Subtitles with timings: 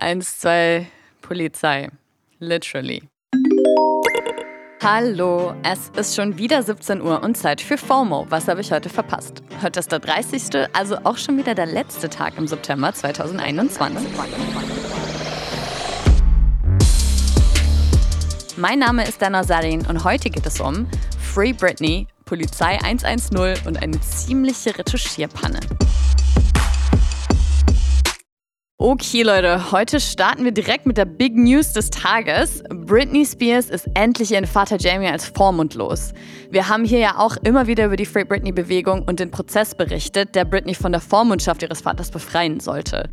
[0.00, 0.86] Eins, zwei,
[1.20, 1.90] Polizei.
[2.38, 3.02] Literally.
[4.82, 8.24] Hallo, es ist schon wieder 17 Uhr und Zeit für FOMO.
[8.30, 9.42] Was habe ich heute verpasst?
[9.62, 13.78] Heute ist der 30., also auch schon wieder der letzte Tag im September 2021.
[18.56, 20.88] Mein Name ist Dana Sarin und heute geht es um
[21.20, 25.60] Free Britney, Polizei 110 und eine ziemliche Retuschierpanne.
[28.82, 32.62] Okay, Leute, heute starten wir direkt mit der Big News des Tages.
[32.70, 36.14] Britney Spears ist endlich ihren Vater Jamie als Vormund los.
[36.50, 40.34] Wir haben hier ja auch immer wieder über die Free Britney-Bewegung und den Prozess berichtet,
[40.34, 43.10] der Britney von der Vormundschaft ihres Vaters befreien sollte.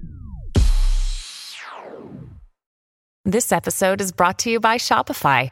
[3.29, 5.51] This episode is brought to you by Shopify.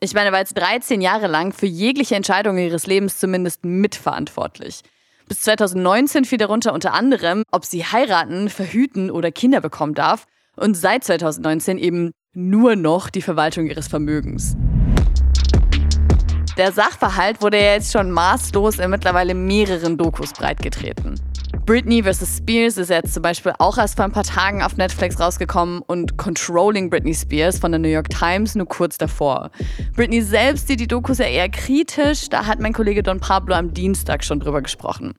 [0.00, 4.80] Ich meine, war jetzt 13 Jahre lang für jegliche Entscheidung ihres Lebens zumindest mitverantwortlich.
[5.28, 10.26] Bis 2019 fiel darunter unter anderem, ob sie heiraten, verhüten oder Kinder bekommen darf–
[10.60, 14.56] und seit 2019 eben nur noch die Verwaltung ihres Vermögens.
[16.56, 21.18] Der Sachverhalt wurde ja jetzt schon maßlos in mittlerweile mehreren Dokus breitgetreten.
[21.66, 22.38] Britney vs.
[22.38, 26.16] Spears ist jetzt zum Beispiel auch erst vor ein paar Tagen auf Netflix rausgekommen und
[26.16, 29.50] Controlling Britney Spears von der New York Times nur kurz davor.
[29.94, 33.72] Britney selbst sieht die Dokus ja eher kritisch, da hat mein Kollege Don Pablo am
[33.72, 35.14] Dienstag schon drüber gesprochen.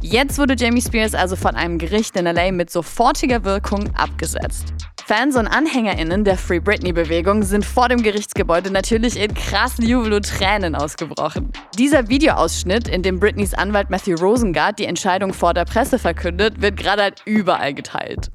[0.00, 4.74] Jetzt wurde Jamie Spears also von einem Gericht in LA mit sofortiger Wirkung abgesetzt.
[5.04, 10.28] Fans und AnhängerInnen der Free Britney-Bewegung sind vor dem Gerichtsgebäude natürlich in krassen Jubel und
[10.28, 11.52] Tränen ausgebrochen.
[11.76, 16.76] Dieser Videoausschnitt, in dem Britneys Anwalt Matthew Rosengart die Entscheidung vor der Presse verkündet, wird
[16.76, 18.30] gerade halt überall geteilt.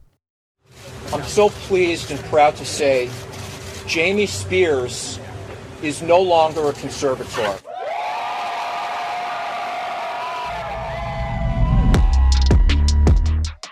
[1.14, 3.10] I'm so pleased and proud to say
[3.88, 5.20] Jamie Spears
[5.82, 7.56] is no longer a conservator.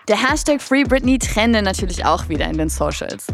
[0.07, 3.25] Der Hashtag Free Britney trende natürlich auch wieder in den Socials.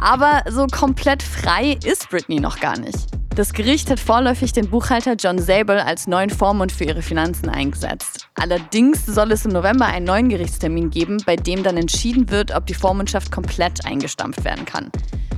[0.00, 3.08] Aber so komplett frei ist Britney noch gar nicht.
[3.34, 8.28] Das Gericht hat vorläufig den Buchhalter John Zabel als neuen Vormund für ihre Finanzen eingesetzt.
[8.34, 12.66] Allerdings soll es im November einen neuen Gerichtstermin geben, bei dem dann entschieden wird, ob
[12.66, 14.92] die Vormundschaft komplett eingestampft werden kann.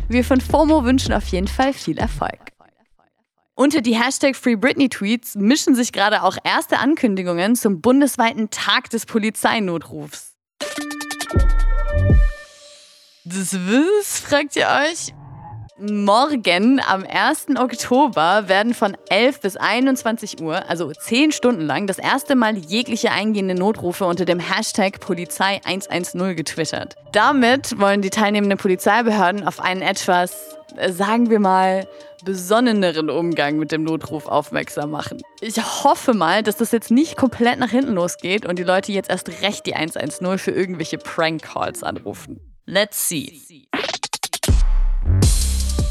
[0.09, 2.53] Wir von FOMO wünschen auf jeden Fall viel Erfolg.
[3.55, 8.91] Unter die Hashtag Free Britney Tweets mischen sich gerade auch erste Ankündigungen zum bundesweiten Tag
[8.91, 10.36] des Polizeinotrufs.
[13.25, 15.13] Das was, fragt ihr euch?
[15.79, 17.49] Morgen am 1.
[17.59, 23.11] Oktober werden von 11 bis 21 Uhr, also 10 Stunden lang, das erste Mal jegliche
[23.11, 26.95] eingehende Notrufe unter dem Hashtag Polizei 110 getwittert.
[27.13, 30.56] Damit wollen die teilnehmenden Polizeibehörden auf einen etwas,
[30.91, 31.87] sagen wir mal,
[32.25, 35.21] besonneneren Umgang mit dem Notruf aufmerksam machen.
[35.41, 39.11] Ich hoffe mal, dass das jetzt nicht komplett nach hinten losgeht und die Leute jetzt
[39.11, 42.41] erst recht die 110 für irgendwelche Prank-Calls anrufen.
[42.67, 43.41] Let's see.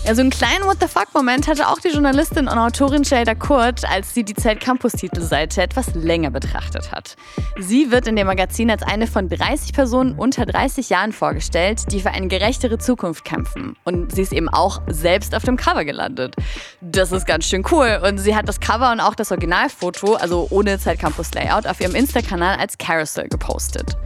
[0.05, 3.83] Ja, so einen kleinen What the fuck-Moment hatte auch die Journalistin und Autorin Jada Kurt,
[3.89, 7.15] als sie die Zeit Campus-Titelseite etwas länger betrachtet hat.
[7.57, 12.01] Sie wird in dem Magazin als eine von 30 Personen unter 30 Jahren vorgestellt, die
[12.01, 13.77] für eine gerechtere Zukunft kämpfen.
[13.83, 16.35] Und sie ist eben auch selbst auf dem Cover gelandet.
[16.81, 17.99] Das ist ganz schön cool.
[18.07, 21.81] Und sie hat das Cover und auch das Originalfoto, also ohne Zeit Campus Layout, auf
[21.81, 23.97] ihrem Insta-Kanal als Carousel gepostet.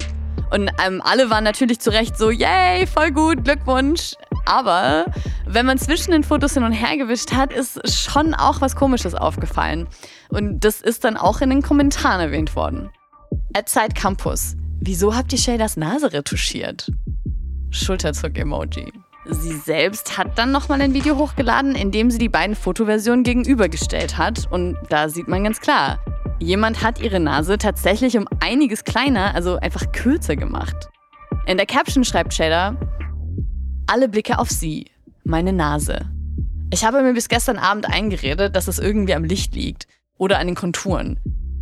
[0.52, 4.14] Und ähm, alle waren natürlich zu Recht so, yay, voll gut, Glückwunsch.
[4.46, 5.06] Aber
[5.52, 9.16] wenn man zwischen den Fotos hin und her gewischt hat, ist schon auch was Komisches
[9.16, 9.88] aufgefallen.
[10.30, 12.92] Und das ist dann auch in den Kommentaren erwähnt worden.
[13.56, 14.56] At Campus.
[14.80, 16.92] Wieso habt ihr Shaders Nase retuschiert?
[17.72, 18.94] Schulterzuck-Emoji.
[19.26, 24.20] Sie selbst hat dann nochmal ein Video hochgeladen, in dem sie die beiden Fotoversionen gegenübergestellt
[24.20, 24.48] hat.
[24.52, 25.98] Und da sieht man ganz klar,
[26.40, 30.90] jemand hat ihre Nase tatsächlich um einiges kleiner, also einfach kürzer gemacht.
[31.48, 32.78] In der Caption schreibt Shader,
[33.88, 34.86] alle Blicke auf sie,
[35.30, 36.10] meine Nase.
[36.72, 39.88] Ich habe mir bis gestern Abend eingeredet, dass es irgendwie am Licht liegt
[40.18, 41.20] oder an den Konturen,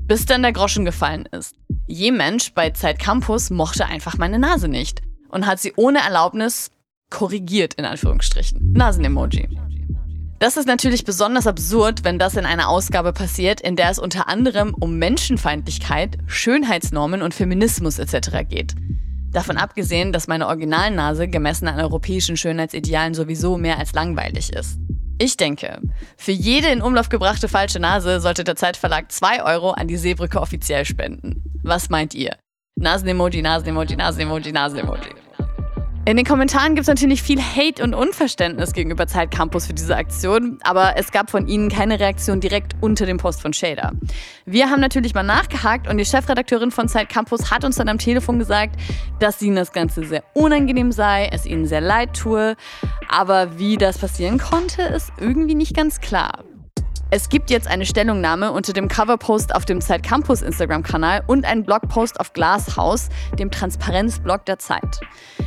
[0.07, 1.55] bis dann der Groschen gefallen ist.
[1.85, 6.71] Je Mensch bei Zeit Campus mochte einfach meine Nase nicht und hat sie ohne Erlaubnis
[7.09, 8.73] korrigiert, in Anführungsstrichen.
[8.73, 9.47] Nasen-Emoji.
[10.39, 14.27] Das ist natürlich besonders absurd, wenn das in einer Ausgabe passiert, in der es unter
[14.27, 18.47] anderem um Menschenfeindlichkeit, Schönheitsnormen und Feminismus etc.
[18.47, 18.75] geht.
[19.37, 24.79] Davon abgesehen, dass meine Originalnase gemessen an europäischen Schönheitsidealen sowieso mehr als langweilig ist.
[25.19, 25.79] Ich denke,
[26.17, 30.41] für jede in Umlauf gebrachte falsche Nase sollte der Zeitverlag 2 Euro an die Seebrücke
[30.41, 31.43] offiziell spenden.
[31.61, 32.35] Was meint ihr?
[32.79, 35.26] Nasen-Emoji, Nasen-Emoji, Nasen-Emoji, Nasen-Emoji.
[36.07, 39.97] In den Kommentaren gibt es natürlich viel Hate und Unverständnis gegenüber Zeit Campus für diese
[39.97, 43.91] Aktion, aber es gab von ihnen keine Reaktion direkt unter dem Post von Shader.
[44.45, 47.97] Wir haben natürlich mal nachgehakt und die Chefredakteurin von Zeit Campus hat uns dann am
[47.97, 48.79] Telefon gesagt,
[49.19, 52.55] dass ihnen das Ganze sehr unangenehm sei, es ihnen sehr leid tue,
[53.09, 56.45] aber wie das passieren konnte, ist irgendwie nicht ganz klar.
[57.09, 61.63] Es gibt jetzt eine Stellungnahme unter dem Coverpost auf dem Zeit Campus Instagram-Kanal und einen
[61.63, 63.07] Blogpost auf Glasshaus,
[63.39, 64.99] dem Transparenzblog der Zeit.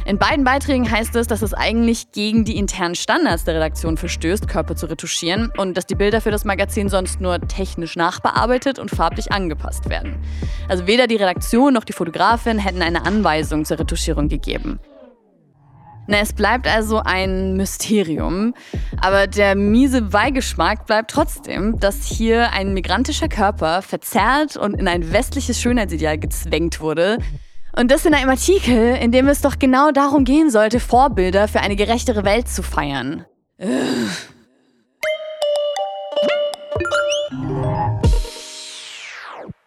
[0.06, 4.48] In beiden Beiträgen heißt es, dass es eigentlich gegen die internen Standards der Redaktion verstößt,
[4.48, 8.90] Körper zu retuschieren und dass die Bilder für das Magazin sonst nur technisch nachbearbeitet und
[8.90, 10.16] farblich angepasst werden.
[10.66, 14.80] Also weder die Redaktion noch die Fotografin hätten eine Anweisung zur Retuschierung gegeben.
[16.10, 18.52] Na, es bleibt also ein Mysterium.
[19.00, 25.12] Aber der miese Beigeschmack bleibt trotzdem, dass hier ein migrantischer Körper verzerrt und in ein
[25.12, 27.18] westliches Schönheitsideal gezwängt wurde.
[27.76, 31.60] Und das in einem Artikel, in dem es doch genau darum gehen sollte, Vorbilder für
[31.60, 33.24] eine gerechtere Welt zu feiern.
[33.62, 33.70] Ugh.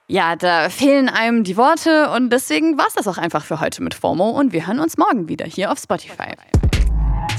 [0.08, 3.82] Ja, da fehlen einem die Worte und deswegen war es das auch einfach für heute
[3.82, 6.36] mit FOMO und wir hören uns morgen wieder hier auf Spotify.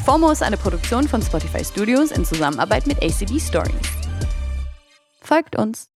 [0.04, 3.74] FOMO ist eine Produktion von Spotify Studios in Zusammenarbeit mit ACB Stories.
[5.20, 5.93] Folgt uns.